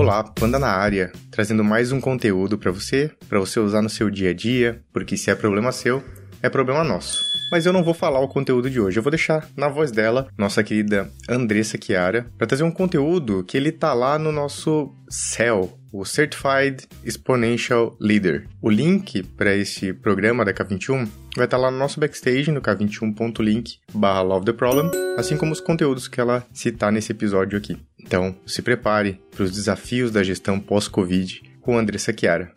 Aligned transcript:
Olá, 0.00 0.24
Panda 0.24 0.58
na 0.58 0.70
área, 0.70 1.12
trazendo 1.30 1.62
mais 1.62 1.92
um 1.92 2.00
conteúdo 2.00 2.56
para 2.56 2.70
você, 2.70 3.10
para 3.28 3.38
você 3.38 3.60
usar 3.60 3.82
no 3.82 3.90
seu 3.90 4.08
dia 4.08 4.30
a 4.30 4.32
dia, 4.32 4.82
porque 4.94 5.14
se 5.14 5.30
é 5.30 5.34
problema 5.34 5.70
seu, 5.72 6.02
é 6.42 6.48
problema 6.48 6.82
nosso. 6.82 7.22
Mas 7.52 7.66
eu 7.66 7.72
não 7.72 7.84
vou 7.84 7.92
falar 7.92 8.18
o 8.18 8.26
conteúdo 8.26 8.70
de 8.70 8.80
hoje, 8.80 8.98
eu 8.98 9.02
vou 9.02 9.10
deixar 9.10 9.46
na 9.54 9.68
voz 9.68 9.92
dela, 9.92 10.26
nossa 10.38 10.64
querida 10.64 11.10
Andressa 11.28 11.76
Chiara, 11.78 12.30
para 12.38 12.46
trazer 12.46 12.62
um 12.62 12.70
conteúdo 12.70 13.44
que 13.44 13.58
ele 13.58 13.70
tá 13.70 13.92
lá 13.92 14.18
no 14.18 14.32
nosso 14.32 14.90
CEL, 15.10 15.70
o 15.92 16.02
Certified 16.06 16.88
Exponential 17.04 17.94
Leader. 18.00 18.46
O 18.62 18.70
link 18.70 19.22
para 19.22 19.54
esse 19.54 19.92
programa 19.92 20.46
da 20.46 20.54
K21 20.54 21.06
vai 21.36 21.44
estar 21.44 21.58
lá 21.58 21.70
no 21.70 21.76
nosso 21.76 22.00
backstage 22.00 22.50
no 22.50 22.62
k21.link 22.62 23.78
barra 23.92 24.22
Love 24.22 24.46
the 24.46 24.52
Problem, 24.54 24.90
assim 25.18 25.36
como 25.36 25.52
os 25.52 25.60
conteúdos 25.60 26.08
que 26.08 26.18
ela 26.18 26.42
citar 26.54 26.90
nesse 26.90 27.12
episódio 27.12 27.58
aqui. 27.58 27.76
Então, 28.02 28.34
se 28.46 28.62
prepare 28.62 29.20
para 29.30 29.44
os 29.44 29.52
desafios 29.52 30.10
da 30.10 30.22
gestão 30.22 30.58
pós-Covid 30.58 31.42
com 31.60 31.78
Andressa 31.78 32.12
Chiara. 32.16 32.52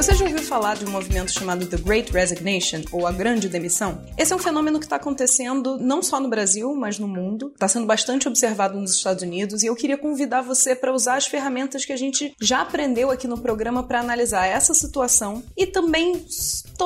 Você 0.00 0.14
já 0.14 0.24
ouviu 0.24 0.42
falar 0.42 0.76
de 0.76 0.86
um 0.86 0.90
movimento 0.90 1.30
chamado 1.30 1.66
The 1.66 1.76
Great 1.76 2.10
Resignation, 2.10 2.80
ou 2.90 3.06
a 3.06 3.12
Grande 3.12 3.50
Demissão? 3.50 4.02
Esse 4.16 4.32
é 4.32 4.36
um 4.36 4.38
fenômeno 4.38 4.78
que 4.78 4.86
está 4.86 4.96
acontecendo 4.96 5.76
não 5.78 6.02
só 6.02 6.18
no 6.18 6.30
Brasil, 6.30 6.74
mas 6.74 6.98
no 6.98 7.06
mundo. 7.06 7.50
Está 7.52 7.68
sendo 7.68 7.84
bastante 7.84 8.26
observado 8.26 8.80
nos 8.80 8.94
Estados 8.94 9.22
Unidos 9.22 9.62
e 9.62 9.66
eu 9.66 9.76
queria 9.76 9.98
convidar 9.98 10.40
você 10.40 10.74
para 10.74 10.90
usar 10.90 11.16
as 11.16 11.26
ferramentas 11.26 11.84
que 11.84 11.92
a 11.92 11.98
gente 11.98 12.34
já 12.40 12.62
aprendeu 12.62 13.10
aqui 13.10 13.28
no 13.28 13.36
programa 13.36 13.82
para 13.82 14.00
analisar 14.00 14.46
essa 14.46 14.72
situação 14.72 15.42
e 15.54 15.66
também 15.66 16.24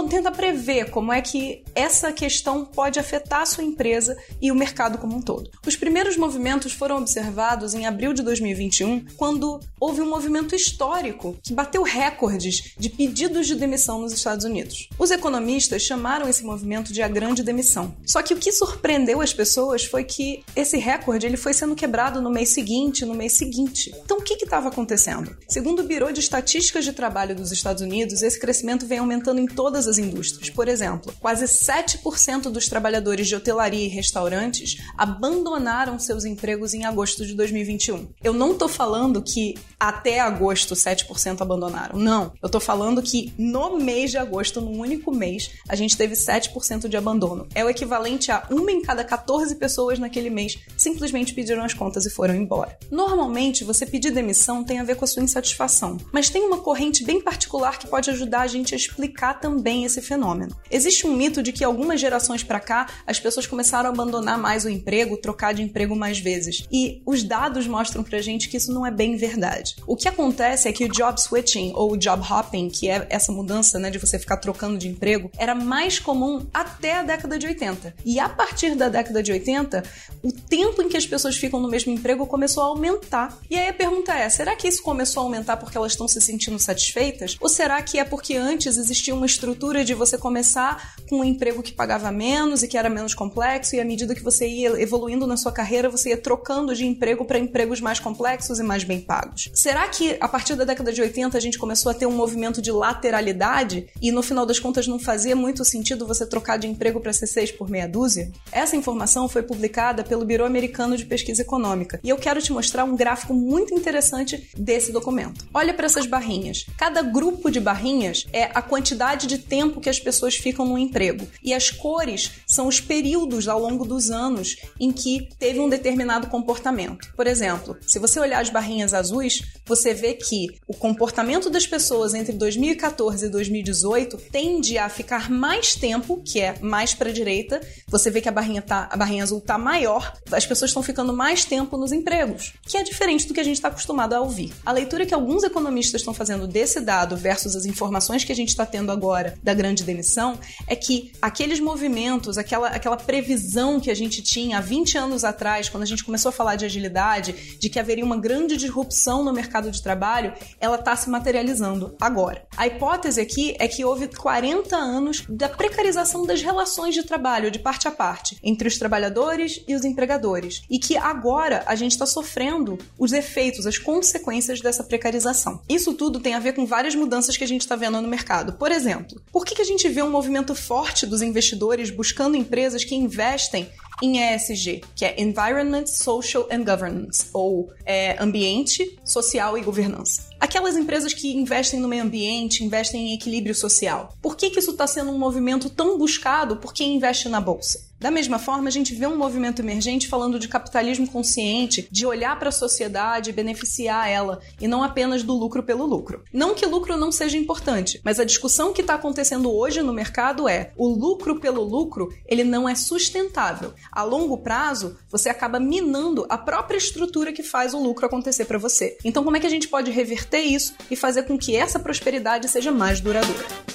tenta 0.08 0.32
prever 0.32 0.90
como 0.90 1.12
é 1.12 1.20
que 1.20 1.62
essa 1.72 2.12
questão 2.12 2.64
pode 2.64 2.98
afetar 2.98 3.42
a 3.42 3.46
sua 3.46 3.62
empresa 3.62 4.16
e 4.42 4.50
o 4.50 4.54
mercado 4.56 4.98
como 4.98 5.16
um 5.16 5.22
todo. 5.22 5.50
Os 5.64 5.76
primeiros 5.76 6.16
movimentos 6.16 6.72
foram 6.72 6.98
observados 6.98 7.74
em 7.74 7.86
abril 7.86 8.12
de 8.12 8.22
2021, 8.22 9.04
quando 9.16 9.60
houve 9.78 10.00
um 10.00 10.10
movimento 10.10 10.54
histórico 10.54 11.36
que 11.42 11.54
bateu 11.54 11.82
recordes 11.82 12.74
de 12.76 13.03
pedidos 13.04 13.46
de 13.46 13.54
demissão 13.54 14.00
nos 14.00 14.14
Estados 14.14 14.46
Unidos. 14.46 14.88
Os 14.98 15.10
economistas 15.10 15.82
chamaram 15.82 16.26
esse 16.26 16.42
movimento 16.42 16.90
de 16.90 17.02
a 17.02 17.08
grande 17.08 17.42
demissão. 17.42 17.94
Só 18.06 18.22
que 18.22 18.32
o 18.32 18.38
que 18.38 18.50
surpreendeu 18.50 19.20
as 19.20 19.34
pessoas 19.34 19.84
foi 19.84 20.04
que 20.04 20.42
esse 20.56 20.78
recorde 20.78 21.26
ele 21.26 21.36
foi 21.36 21.52
sendo 21.52 21.74
quebrado 21.74 22.22
no 22.22 22.30
mês 22.30 22.48
seguinte, 22.48 23.04
no 23.04 23.14
mês 23.14 23.34
seguinte. 23.34 23.94
Então 24.02 24.16
o 24.16 24.22
que 24.22 24.42
estava 24.42 24.68
acontecendo? 24.68 25.36
Segundo 25.46 25.80
o 25.80 25.82
Bureau 25.86 26.12
de 26.12 26.20
Estatísticas 26.20 26.84
de 26.84 26.94
Trabalho 26.94 27.36
dos 27.36 27.52
Estados 27.52 27.82
Unidos, 27.82 28.22
esse 28.22 28.40
crescimento 28.40 28.86
vem 28.86 28.98
aumentando 28.98 29.38
em 29.38 29.46
todas 29.46 29.86
as 29.86 29.98
indústrias. 29.98 30.48
Por 30.48 30.66
exemplo, 30.66 31.12
quase 31.20 31.44
7% 31.44 32.50
dos 32.50 32.68
trabalhadores 32.68 33.28
de 33.28 33.36
hotelaria 33.36 33.84
e 33.84 33.88
restaurantes 33.88 34.78
abandonaram 34.96 35.98
seus 35.98 36.24
empregos 36.24 36.72
em 36.72 36.86
agosto 36.86 37.26
de 37.26 37.34
2021. 37.34 38.08
Eu 38.22 38.32
não 38.32 38.52
estou 38.52 38.68
falando 38.68 39.20
que 39.20 39.54
até 39.78 40.20
agosto 40.20 40.74
7% 40.74 41.42
abandonaram. 41.42 41.98
Não, 41.98 42.32
eu 42.42 42.46
estou 42.46 42.60
falando 42.60 42.93
falando 42.94 43.02
que 43.02 43.32
no 43.36 43.78
mês 43.78 44.10
de 44.10 44.18
agosto, 44.18 44.60
num 44.60 44.80
único 44.80 45.10
mês, 45.10 45.50
a 45.68 45.74
gente 45.74 45.96
teve 45.96 46.14
7% 46.14 46.88
de 46.88 46.96
abandono. 46.96 47.46
É 47.54 47.64
o 47.64 47.70
equivalente 47.70 48.30
a 48.30 48.46
uma 48.50 48.70
em 48.70 48.82
cada 48.82 49.02
14 49.02 49.56
pessoas 49.56 49.98
naquele 49.98 50.30
mês 50.30 50.58
simplesmente 50.76 51.34
pediram 51.34 51.64
as 51.64 51.74
contas 51.74 52.06
e 52.06 52.10
foram 52.10 52.34
embora. 52.34 52.78
Normalmente, 52.90 53.64
você 53.64 53.84
pedir 53.84 54.10
demissão 54.10 54.62
tem 54.62 54.78
a 54.78 54.84
ver 54.84 54.96
com 54.96 55.04
a 55.04 55.08
sua 55.08 55.22
insatisfação, 55.22 55.96
mas 56.12 56.30
tem 56.30 56.42
uma 56.42 56.58
corrente 56.58 57.04
bem 57.04 57.20
particular 57.20 57.78
que 57.78 57.88
pode 57.88 58.10
ajudar 58.10 58.42
a 58.42 58.46
gente 58.46 58.74
a 58.74 58.76
explicar 58.76 59.40
também 59.40 59.84
esse 59.84 60.00
fenômeno. 60.00 60.54
Existe 60.70 61.06
um 61.06 61.16
mito 61.16 61.42
de 61.42 61.52
que 61.52 61.64
algumas 61.64 62.00
gerações 62.00 62.42
para 62.42 62.60
cá 62.60 62.86
as 63.06 63.18
pessoas 63.18 63.46
começaram 63.46 63.90
a 63.90 63.92
abandonar 63.92 64.38
mais 64.38 64.64
o 64.64 64.68
emprego, 64.68 65.16
trocar 65.16 65.54
de 65.54 65.62
emprego 65.62 65.96
mais 65.96 66.18
vezes. 66.18 66.66
E 66.70 67.02
os 67.06 67.22
dados 67.22 67.66
mostram 67.66 68.04
pra 68.04 68.20
gente 68.20 68.48
que 68.48 68.56
isso 68.56 68.72
não 68.72 68.86
é 68.86 68.90
bem 68.90 69.16
verdade. 69.16 69.76
O 69.86 69.96
que 69.96 70.08
acontece 70.08 70.68
é 70.68 70.72
que 70.72 70.84
o 70.84 70.88
job 70.88 71.20
switching 71.20 71.72
ou 71.74 71.96
job 71.96 72.22
hopping, 72.30 72.68
que 72.68 72.83
é 72.88 73.06
essa 73.10 73.32
mudança, 73.32 73.78
né, 73.78 73.90
de 73.90 73.98
você 73.98 74.18
ficar 74.18 74.36
trocando 74.36 74.78
de 74.78 74.88
emprego, 74.88 75.30
era 75.38 75.54
mais 75.54 75.98
comum 75.98 76.46
até 76.52 76.96
a 76.96 77.02
década 77.02 77.38
de 77.38 77.46
80. 77.46 77.94
E 78.04 78.18
a 78.18 78.28
partir 78.28 78.74
da 78.74 78.88
década 78.88 79.22
de 79.22 79.32
80, 79.32 79.82
o 80.22 80.32
tempo 80.32 80.82
em 80.82 80.88
que 80.88 80.96
as 80.96 81.06
pessoas 81.06 81.36
ficam 81.36 81.60
no 81.60 81.68
mesmo 81.68 81.92
emprego 81.92 82.26
começou 82.26 82.62
a 82.62 82.66
aumentar. 82.66 83.38
E 83.50 83.58
aí 83.58 83.68
a 83.68 83.74
pergunta 83.74 84.14
é: 84.14 84.28
será 84.28 84.56
que 84.56 84.68
isso 84.68 84.82
começou 84.82 85.22
a 85.22 85.24
aumentar 85.24 85.56
porque 85.56 85.76
elas 85.76 85.92
estão 85.92 86.08
se 86.08 86.20
sentindo 86.20 86.58
satisfeitas? 86.58 87.36
Ou 87.40 87.48
será 87.48 87.80
que 87.82 87.98
é 87.98 88.04
porque 88.04 88.36
antes 88.36 88.76
existia 88.76 89.14
uma 89.14 89.26
estrutura 89.26 89.84
de 89.84 89.94
você 89.94 90.16
começar 90.16 90.94
com 91.08 91.20
um 91.20 91.24
emprego 91.24 91.62
que 91.62 91.72
pagava 91.72 92.10
menos 92.10 92.62
e 92.62 92.68
que 92.68 92.76
era 92.76 92.88
menos 92.88 93.14
complexo, 93.14 93.76
e 93.76 93.80
à 93.80 93.84
medida 93.84 94.14
que 94.14 94.22
você 94.22 94.46
ia 94.46 94.80
evoluindo 94.80 95.26
na 95.26 95.36
sua 95.36 95.52
carreira, 95.52 95.88
você 95.88 96.10
ia 96.10 96.16
trocando 96.16 96.74
de 96.74 96.86
emprego 96.86 97.24
para 97.24 97.38
empregos 97.38 97.80
mais 97.80 98.00
complexos 98.00 98.58
e 98.58 98.62
mais 98.62 98.84
bem 98.84 99.00
pagos? 99.00 99.50
Será 99.54 99.86
que 99.88 100.16
a 100.20 100.28
partir 100.28 100.54
da 100.54 100.64
década 100.64 100.92
de 100.92 101.00
80 101.00 101.36
a 101.36 101.40
gente 101.40 101.58
começou 101.58 101.90
a 101.90 101.94
ter 101.94 102.06
um 102.06 102.12
movimento 102.12 102.62
de 102.62 102.70
lateralidade 102.74 103.86
e 104.00 104.12
no 104.12 104.22
final 104.22 104.44
das 104.44 104.58
contas 104.58 104.86
não 104.86 104.98
fazia 104.98 105.34
muito 105.34 105.64
sentido 105.64 106.06
você 106.06 106.26
trocar 106.26 106.58
de 106.58 106.66
emprego 106.66 107.00
para 107.00 107.12
ser 107.12 107.26
seis 107.26 107.50
por 107.50 107.68
meia 107.68 107.88
dúzia? 107.88 108.30
Essa 108.52 108.76
informação 108.76 109.28
foi 109.28 109.42
publicada 109.42 110.04
pelo 110.04 110.24
Bureau 110.24 110.46
Americano 110.46 110.96
de 110.96 111.06
Pesquisa 111.06 111.42
Econômica 111.42 112.00
e 112.02 112.08
eu 112.08 112.16
quero 112.16 112.42
te 112.42 112.52
mostrar 112.52 112.84
um 112.84 112.96
gráfico 112.96 113.32
muito 113.32 113.74
interessante 113.74 114.50
desse 114.56 114.92
documento. 114.92 115.46
Olha 115.52 115.74
para 115.74 115.86
essas 115.86 116.06
barrinhas. 116.06 116.66
Cada 116.76 117.02
grupo 117.02 117.50
de 117.50 117.60
barrinhas 117.60 118.26
é 118.32 118.44
a 118.54 118.62
quantidade 118.62 119.26
de 119.26 119.38
tempo 119.38 119.80
que 119.80 119.88
as 119.88 120.00
pessoas 120.00 120.36
ficam 120.36 120.66
no 120.66 120.78
emprego 120.78 121.26
e 121.42 121.52
as 121.52 121.70
cores 121.70 122.32
são 122.46 122.66
os 122.66 122.80
períodos 122.80 123.48
ao 123.48 123.60
longo 123.60 123.84
dos 123.84 124.10
anos 124.10 124.56
em 124.80 124.92
que 124.92 125.28
teve 125.38 125.60
um 125.60 125.68
determinado 125.68 126.26
comportamento. 126.26 127.12
Por 127.14 127.26
exemplo, 127.26 127.76
se 127.86 127.98
você 127.98 128.18
olhar 128.18 128.40
as 128.40 128.50
barrinhas 128.50 128.94
azuis, 128.94 129.42
você 129.66 129.94
vê 129.94 130.14
que 130.14 130.48
o 130.66 130.74
comportamento 130.74 131.50
das 131.50 131.66
pessoas 131.66 132.14
entre 132.14 132.32
2014 132.32 132.53
2014 132.54 133.26
e 133.26 133.28
2018 133.28 134.16
tende 134.30 134.78
a 134.78 134.88
ficar 134.88 135.30
mais 135.30 135.74
tempo, 135.74 136.22
que 136.24 136.40
é 136.40 136.56
mais 136.60 136.94
para 136.94 137.10
a 137.10 137.12
direita. 137.12 137.60
Você 137.88 138.10
vê 138.10 138.20
que 138.20 138.28
a 138.28 138.32
barrinha, 138.32 138.62
tá, 138.62 138.88
a 138.90 138.96
barrinha 138.96 139.22
azul 139.22 139.40
tá 139.40 139.58
maior, 139.58 140.14
as 140.32 140.46
pessoas 140.46 140.70
estão 140.70 140.82
ficando 140.82 141.12
mais 141.12 141.44
tempo 141.44 141.76
nos 141.76 141.92
empregos, 141.92 142.54
que 142.66 142.76
é 142.76 142.82
diferente 142.82 143.26
do 143.26 143.34
que 143.34 143.40
a 143.40 143.44
gente 143.44 143.56
está 143.56 143.68
acostumado 143.68 144.14
a 144.14 144.20
ouvir. 144.20 144.52
A 144.64 144.72
leitura 144.72 145.04
que 145.04 145.14
alguns 145.14 145.42
economistas 145.42 146.00
estão 146.00 146.14
fazendo 146.14 146.46
desse 146.46 146.80
dado 146.80 147.16
versus 147.16 147.56
as 147.56 147.64
informações 147.64 148.24
que 148.24 148.32
a 148.32 148.36
gente 148.36 148.50
está 148.50 148.64
tendo 148.64 148.92
agora 148.92 149.34
da 149.42 149.52
grande 149.52 149.84
demissão 149.84 150.38
é 150.66 150.76
que 150.76 151.12
aqueles 151.20 151.60
movimentos, 151.60 152.38
aquela, 152.38 152.68
aquela 152.68 152.96
previsão 152.96 153.80
que 153.80 153.90
a 153.90 153.94
gente 153.94 154.22
tinha 154.22 154.58
há 154.58 154.60
20 154.60 154.98
anos 154.98 155.24
atrás, 155.24 155.68
quando 155.68 155.82
a 155.82 155.86
gente 155.86 156.04
começou 156.04 156.28
a 156.28 156.32
falar 156.32 156.56
de 156.56 156.64
agilidade, 156.64 157.56
de 157.58 157.68
que 157.68 157.78
haveria 157.78 158.04
uma 158.04 158.16
grande 158.16 158.56
disrupção 158.56 159.24
no 159.24 159.32
mercado 159.32 159.70
de 159.70 159.82
trabalho, 159.82 160.32
ela 160.60 160.76
está 160.76 160.94
se 160.94 161.10
materializando 161.10 161.94
agora. 162.00 162.43
A 162.56 162.66
hipótese 162.66 163.20
aqui 163.20 163.56
é 163.58 163.66
que 163.66 163.84
houve 163.84 164.08
40 164.08 164.76
anos 164.76 165.24
da 165.28 165.48
precarização 165.48 166.24
das 166.24 166.42
relações 166.42 166.94
de 166.94 167.02
trabalho 167.02 167.50
de 167.50 167.58
parte 167.58 167.88
a 167.88 167.90
parte 167.90 168.38
entre 168.42 168.68
os 168.68 168.78
trabalhadores 168.78 169.62
e 169.66 169.74
os 169.74 169.84
empregadores 169.84 170.62
e 170.70 170.78
que 170.78 170.96
agora 170.96 171.62
a 171.66 171.74
gente 171.74 171.92
está 171.92 172.06
sofrendo 172.06 172.78
os 172.98 173.12
efeitos, 173.12 173.66
as 173.66 173.78
consequências 173.78 174.60
dessa 174.60 174.84
precarização. 174.84 175.60
Isso 175.68 175.94
tudo 175.94 176.20
tem 176.20 176.34
a 176.34 176.38
ver 176.38 176.52
com 176.52 176.66
várias 176.66 176.94
mudanças 176.94 177.36
que 177.36 177.44
a 177.44 177.48
gente 177.48 177.62
está 177.62 177.76
vendo 177.76 178.00
no 178.00 178.08
mercado. 178.08 178.54
Por 178.54 178.70
exemplo, 178.70 179.20
por 179.32 179.44
que, 179.44 179.54
que 179.54 179.62
a 179.62 179.66
gente 179.66 179.88
vê 179.88 180.02
um 180.02 180.10
movimento 180.10 180.54
forte 180.54 181.06
dos 181.06 181.22
investidores 181.22 181.90
buscando 181.90 182.36
empresas 182.36 182.84
que 182.84 182.94
investem 182.94 183.70
em 184.04 184.34
ESG, 184.34 184.82
que 184.94 185.04
é 185.04 185.20
Environment, 185.20 185.86
Social 185.86 186.46
and 186.50 186.64
Governance, 186.64 187.26
ou 187.32 187.72
é, 187.84 188.22
Ambiente, 188.22 188.98
Social 189.04 189.56
e 189.56 189.62
Governança. 189.62 190.28
Aquelas 190.38 190.76
empresas 190.76 191.14
que 191.14 191.36
investem 191.36 191.80
no 191.80 191.88
meio 191.88 192.02
ambiente, 192.02 192.62
investem 192.62 193.08
em 193.08 193.14
equilíbrio 193.14 193.54
social. 193.54 194.14
Por 194.20 194.36
que, 194.36 194.50
que 194.50 194.58
isso 194.58 194.72
está 194.72 194.86
sendo 194.86 195.10
um 195.10 195.18
movimento 195.18 195.70
tão 195.70 195.96
buscado 195.98 196.56
por 196.56 196.72
quem 196.72 196.96
investe 196.96 197.28
na 197.28 197.40
bolsa? 197.40 197.93
Da 198.04 198.10
mesma 198.10 198.38
forma, 198.38 198.68
a 198.68 198.70
gente 198.70 198.94
vê 198.94 199.06
um 199.06 199.16
movimento 199.16 199.62
emergente 199.62 200.08
falando 200.08 200.38
de 200.38 200.46
capitalismo 200.46 201.08
consciente, 201.08 201.88
de 201.90 202.04
olhar 202.04 202.38
para 202.38 202.50
a 202.50 202.52
sociedade 202.52 203.30
e 203.30 203.32
beneficiar 203.32 204.06
ela, 204.06 204.42
e 204.60 204.68
não 204.68 204.82
apenas 204.82 205.22
do 205.22 205.32
lucro 205.32 205.62
pelo 205.62 205.86
lucro. 205.86 206.22
Não 206.30 206.54
que 206.54 206.66
lucro 206.66 206.98
não 206.98 207.10
seja 207.10 207.38
importante, 207.38 208.02
mas 208.04 208.20
a 208.20 208.24
discussão 208.24 208.74
que 208.74 208.82
está 208.82 208.96
acontecendo 208.96 209.50
hoje 209.50 209.80
no 209.80 209.94
mercado 209.94 210.46
é: 210.46 210.70
o 210.76 210.86
lucro 210.86 211.40
pelo 211.40 211.62
lucro, 211.62 212.14
ele 212.26 212.44
não 212.44 212.68
é 212.68 212.74
sustentável. 212.74 213.72
A 213.90 214.02
longo 214.02 214.36
prazo, 214.36 214.98
você 215.08 215.30
acaba 215.30 215.58
minando 215.58 216.26
a 216.28 216.36
própria 216.36 216.76
estrutura 216.76 217.32
que 217.32 217.42
faz 217.42 217.72
o 217.72 217.82
lucro 217.82 218.04
acontecer 218.04 218.44
para 218.44 218.58
você. 218.58 218.98
Então, 219.02 219.24
como 219.24 219.38
é 219.38 219.40
que 219.40 219.46
a 219.46 219.50
gente 219.50 219.66
pode 219.66 219.90
reverter 219.90 220.40
isso 220.40 220.74
e 220.90 220.94
fazer 220.94 221.22
com 221.22 221.38
que 221.38 221.56
essa 221.56 221.80
prosperidade 221.80 222.50
seja 222.50 222.70
mais 222.70 223.00
duradoura? 223.00 223.73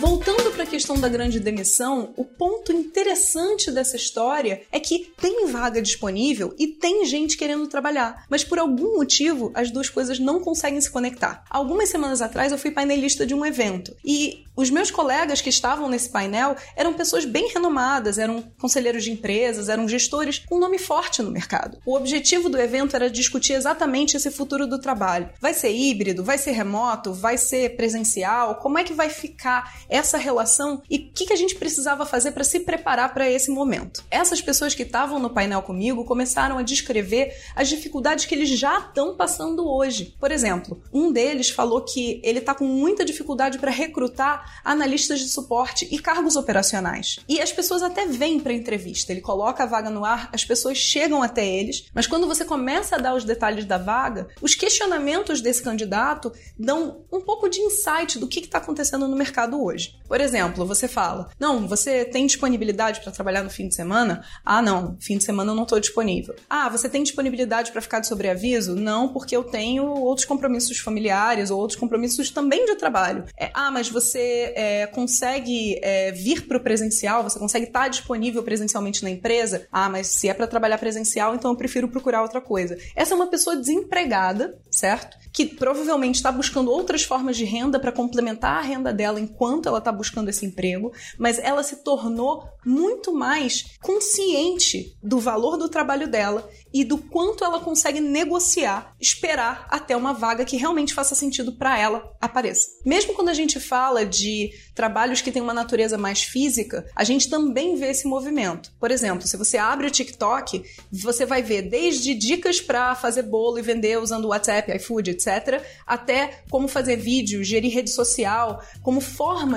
Voltando 0.00 0.50
para 0.52 0.62
a 0.62 0.66
questão 0.66 0.98
da 0.98 1.10
grande 1.10 1.38
demissão, 1.38 2.14
o 2.16 2.24
ponto 2.24 2.72
interessante 2.72 3.70
dessa 3.70 3.96
história 3.96 4.62
é 4.72 4.80
que 4.80 5.12
tem 5.20 5.46
vaga 5.48 5.82
disponível 5.82 6.54
e 6.58 6.68
tem 6.68 7.04
gente 7.04 7.36
querendo 7.36 7.66
trabalhar, 7.66 8.24
mas 8.30 8.42
por 8.42 8.58
algum 8.58 8.96
motivo 8.96 9.52
as 9.54 9.70
duas 9.70 9.90
coisas 9.90 10.18
não 10.18 10.40
conseguem 10.40 10.80
se 10.80 10.90
conectar. 10.90 11.44
Algumas 11.50 11.90
semanas 11.90 12.22
atrás 12.22 12.50
eu 12.50 12.56
fui 12.56 12.70
painelista 12.70 13.26
de 13.26 13.34
um 13.34 13.44
evento 13.44 13.94
e 14.02 14.46
os 14.56 14.70
meus 14.70 14.90
colegas 14.90 15.40
que 15.40 15.48
estavam 15.48 15.88
nesse 15.88 16.10
painel 16.10 16.56
eram 16.76 16.92
pessoas 16.92 17.24
bem 17.24 17.48
renomadas, 17.48 18.18
eram 18.18 18.42
conselheiros 18.58 19.04
de 19.04 19.10
empresas, 19.10 19.68
eram 19.68 19.88
gestores 19.88 20.38
com 20.38 20.58
nome 20.58 20.78
forte 20.78 21.22
no 21.22 21.30
mercado. 21.30 21.78
O 21.86 21.96
objetivo 21.96 22.48
do 22.48 22.60
evento 22.60 22.96
era 22.96 23.08
discutir 23.08 23.52
exatamente 23.52 24.16
esse 24.16 24.30
futuro 24.30 24.66
do 24.66 24.78
trabalho. 24.78 25.30
Vai 25.40 25.54
ser 25.54 25.70
híbrido? 25.70 26.24
Vai 26.24 26.36
ser 26.36 26.50
remoto? 26.50 27.12
Vai 27.12 27.38
ser 27.38 27.76
presencial? 27.76 28.56
Como 28.56 28.78
é 28.78 28.84
que 28.84 28.92
vai 28.92 29.08
ficar 29.08 29.80
essa 29.90 30.16
relação 30.16 30.82
e 30.88 30.96
o 30.96 31.12
que, 31.12 31.26
que 31.26 31.32
a 31.32 31.36
gente 31.36 31.56
precisava 31.56 32.06
fazer 32.06 32.30
para 32.30 32.44
se 32.44 32.60
preparar 32.60 33.12
para 33.12 33.28
esse 33.28 33.50
momento. 33.50 34.04
Essas 34.10 34.40
pessoas 34.40 34.74
que 34.74 34.84
estavam 34.84 35.18
no 35.18 35.30
painel 35.30 35.62
comigo 35.62 36.04
começaram 36.04 36.56
a 36.56 36.62
descrever 36.62 37.34
as 37.54 37.68
dificuldades 37.68 38.24
que 38.24 38.34
eles 38.34 38.48
já 38.48 38.78
estão 38.78 39.16
passando 39.16 39.68
hoje. 39.68 40.14
Por 40.18 40.30
exemplo, 40.30 40.80
um 40.92 41.10
deles 41.10 41.50
falou 41.50 41.82
que 41.82 42.20
ele 42.22 42.38
está 42.38 42.54
com 42.54 42.64
muita 42.64 43.04
dificuldade 43.04 43.58
para 43.58 43.70
recrutar 43.70 44.60
analistas 44.64 45.18
de 45.18 45.28
suporte 45.28 45.88
e 45.90 45.98
cargos 45.98 46.36
operacionais. 46.36 47.18
E 47.28 47.40
as 47.40 47.52
pessoas 47.52 47.82
até 47.82 48.06
vêm 48.06 48.38
para 48.38 48.52
a 48.52 48.56
entrevista, 48.56 49.12
ele 49.12 49.20
coloca 49.20 49.64
a 49.64 49.66
vaga 49.66 49.90
no 49.90 50.04
ar, 50.04 50.28
as 50.32 50.44
pessoas 50.44 50.78
chegam 50.78 51.22
até 51.22 51.46
eles, 51.46 51.86
mas 51.92 52.06
quando 52.06 52.26
você 52.26 52.44
começa 52.44 52.96
a 52.96 52.98
dar 52.98 53.14
os 53.14 53.24
detalhes 53.24 53.64
da 53.64 53.78
vaga, 53.78 54.28
os 54.40 54.54
questionamentos 54.54 55.40
desse 55.40 55.62
candidato 55.62 56.32
dão 56.58 57.04
um 57.12 57.20
pouco 57.20 57.48
de 57.48 57.60
insight 57.60 58.18
do 58.18 58.28
que 58.28 58.40
está 58.40 58.58
acontecendo 58.58 59.08
no 59.08 59.16
mercado 59.16 59.62
hoje 59.62 59.79
hoje. 59.80 60.00
Por 60.06 60.20
exemplo, 60.20 60.66
você 60.66 60.88
fala: 60.88 61.30
Não, 61.38 61.66
você 61.66 62.04
tem 62.04 62.26
disponibilidade 62.26 63.00
para 63.00 63.12
trabalhar 63.12 63.42
no 63.42 63.50
fim 63.50 63.68
de 63.68 63.74
semana? 63.74 64.24
Ah, 64.44 64.60
não, 64.60 64.96
fim 65.00 65.16
de 65.16 65.24
semana 65.24 65.52
eu 65.52 65.54
não 65.54 65.62
estou 65.62 65.78
disponível. 65.78 66.34
Ah, 66.48 66.68
você 66.68 66.88
tem 66.88 67.02
disponibilidade 67.02 67.70
para 67.70 67.80
ficar 67.80 68.00
de 68.00 68.08
sobreaviso? 68.08 68.74
Não, 68.74 69.08
porque 69.12 69.36
eu 69.36 69.44
tenho 69.44 69.84
outros 69.86 70.26
compromissos 70.26 70.78
familiares 70.78 71.50
ou 71.50 71.60
outros 71.60 71.78
compromissos 71.78 72.30
também 72.30 72.66
de 72.66 72.74
trabalho. 72.74 73.24
É, 73.38 73.50
ah, 73.54 73.70
mas 73.70 73.88
você 73.88 74.52
é, 74.56 74.86
consegue 74.88 75.78
é, 75.80 76.10
vir 76.10 76.46
para 76.46 76.56
o 76.56 76.60
presencial? 76.60 77.22
Você 77.22 77.38
consegue 77.38 77.66
estar 77.66 77.82
tá 77.82 77.88
disponível 77.88 78.42
presencialmente 78.42 79.04
na 79.04 79.10
empresa? 79.10 79.68
Ah, 79.70 79.88
mas 79.88 80.08
se 80.08 80.28
é 80.28 80.34
para 80.34 80.48
trabalhar 80.48 80.78
presencial, 80.78 81.36
então 81.36 81.52
eu 81.52 81.56
prefiro 81.56 81.88
procurar 81.88 82.22
outra 82.22 82.40
coisa. 82.40 82.76
Essa 82.96 83.14
é 83.14 83.16
uma 83.16 83.28
pessoa 83.28 83.54
desempregada, 83.54 84.58
certo? 84.70 85.16
Que 85.32 85.46
provavelmente 85.46 86.16
está 86.16 86.32
buscando 86.32 86.72
outras 86.72 87.04
formas 87.04 87.36
de 87.36 87.44
renda 87.44 87.78
para 87.78 87.92
complementar 87.92 88.58
a 88.58 88.62
renda 88.62 88.92
dela 88.92 89.20
enquanto 89.20 89.69
ela 89.70 89.78
está 89.78 89.90
buscando 89.90 90.28
esse 90.28 90.44
emprego, 90.44 90.92
mas 91.18 91.38
ela 91.38 91.62
se 91.62 91.76
tornou 91.76 92.44
muito 92.64 93.12
mais 93.12 93.76
consciente 93.80 94.96
do 95.02 95.18
valor 95.18 95.56
do 95.56 95.68
trabalho 95.68 96.08
dela 96.08 96.48
e 96.72 96.84
do 96.84 96.98
quanto 96.98 97.44
ela 97.44 97.60
consegue 97.60 98.00
negociar, 98.00 98.94
esperar 99.00 99.66
até 99.70 99.96
uma 99.96 100.12
vaga 100.12 100.44
que 100.44 100.56
realmente 100.56 100.94
faça 100.94 101.14
sentido 101.14 101.52
para 101.52 101.78
ela 101.78 102.12
apareça. 102.20 102.68
Mesmo 102.84 103.14
quando 103.14 103.28
a 103.28 103.34
gente 103.34 103.58
fala 103.58 104.04
de 104.06 104.52
trabalhos 104.74 105.20
que 105.20 105.32
têm 105.32 105.42
uma 105.42 105.54
natureza 105.54 105.98
mais 105.98 106.22
física, 106.22 106.86
a 106.94 107.04
gente 107.04 107.28
também 107.28 107.76
vê 107.76 107.90
esse 107.90 108.06
movimento. 108.06 108.72
Por 108.78 108.90
exemplo, 108.90 109.26
se 109.26 109.36
você 109.36 109.58
abre 109.58 109.86
o 109.86 109.90
TikTok, 109.90 110.62
você 110.92 111.26
vai 111.26 111.42
ver 111.42 111.62
desde 111.62 112.14
dicas 112.14 112.60
para 112.60 112.94
fazer 112.94 113.22
bolo 113.22 113.58
e 113.58 113.62
vender 113.62 113.98
usando 113.98 114.28
WhatsApp, 114.28 114.74
iFood, 114.76 115.10
etc, 115.10 115.62
até 115.86 116.42
como 116.50 116.68
fazer 116.68 116.96
vídeo, 116.96 117.42
gerir 117.42 117.72
rede 117.72 117.90
social, 117.90 118.62
como 118.82 119.00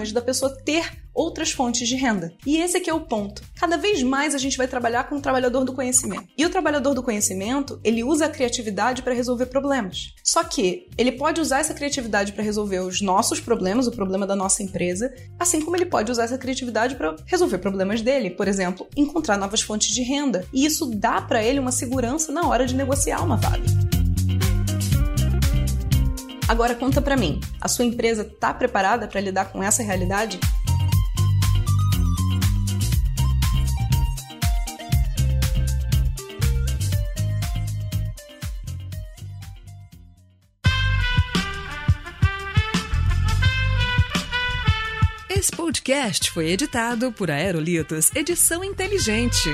formas 0.03 0.11
da 0.11 0.21
pessoa 0.21 0.55
ter 0.65 0.91
outras 1.13 1.51
fontes 1.51 1.87
de 1.87 1.95
renda. 1.95 2.33
E 2.45 2.57
esse 2.57 2.77
aqui 2.77 2.89
é 2.89 2.93
o 2.93 3.01
ponto. 3.01 3.41
Cada 3.59 3.77
vez 3.77 4.01
mais 4.01 4.33
a 4.33 4.37
gente 4.37 4.57
vai 4.57 4.67
trabalhar 4.67 5.03
com 5.03 5.15
o 5.15 5.21
trabalhador 5.21 5.63
do 5.63 5.73
conhecimento. 5.73 6.27
E 6.35 6.45
o 6.45 6.49
trabalhador 6.49 6.93
do 6.93 7.03
conhecimento, 7.03 7.79
ele 7.83 8.03
usa 8.03 8.25
a 8.25 8.29
criatividade 8.29 9.03
para 9.03 9.13
resolver 9.13 9.45
problemas. 9.45 10.13
Só 10.23 10.43
que 10.43 10.87
ele 10.97 11.11
pode 11.11 11.39
usar 11.39 11.59
essa 11.59 11.73
criatividade 11.73 12.33
para 12.33 12.43
resolver 12.43 12.79
os 12.79 12.99
nossos 12.99 13.39
problemas, 13.39 13.87
o 13.87 13.91
problema 13.91 14.25
da 14.25 14.35
nossa 14.35 14.63
empresa, 14.63 15.13
assim 15.39 15.61
como 15.61 15.75
ele 15.75 15.85
pode 15.85 16.11
usar 16.11 16.23
essa 16.23 16.37
criatividade 16.37 16.95
para 16.95 17.15
resolver 17.25 17.59
problemas 17.59 18.01
dele, 18.01 18.31
por 18.31 18.47
exemplo, 18.47 18.87
encontrar 18.97 19.37
novas 19.37 19.61
fontes 19.61 19.89
de 19.89 20.01
renda. 20.01 20.45
E 20.51 20.65
isso 20.65 20.87
dá 20.87 21.21
para 21.21 21.43
ele 21.43 21.59
uma 21.59 21.71
segurança 21.71 22.31
na 22.31 22.47
hora 22.47 22.65
de 22.65 22.75
negociar 22.75 23.23
uma 23.23 23.37
vaga. 23.37 23.92
Agora 26.47 26.75
conta 26.75 27.01
para 27.01 27.15
mim, 27.15 27.39
a 27.61 27.67
sua 27.67 27.85
empresa 27.85 28.23
está 28.23 28.53
preparada 28.53 29.07
para 29.07 29.21
lidar 29.21 29.45
com 29.45 29.63
essa 29.63 29.81
realidade? 29.81 30.39
Esse 45.29 45.51
podcast 45.51 46.31
foi 46.31 46.51
editado 46.51 47.11
por 47.11 47.29
Aerolitos 47.29 48.09
Edição 48.15 48.63
Inteligente. 48.63 49.49